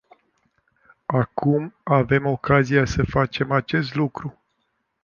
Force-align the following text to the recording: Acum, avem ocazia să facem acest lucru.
Acum, 1.05 1.73
avem 1.83 2.25
ocazia 2.25 2.85
să 2.85 3.03
facem 3.05 3.51
acest 3.51 3.93
lucru. 3.95 4.39